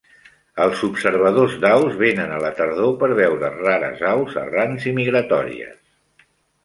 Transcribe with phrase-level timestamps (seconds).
[0.63, 5.79] Els observadors d'aus venen a la tardor per veure rares aus errants i migratòries.